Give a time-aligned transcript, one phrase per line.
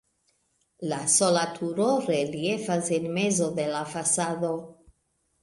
[0.93, 4.53] La sola turo reliefas en mezo de la fasado.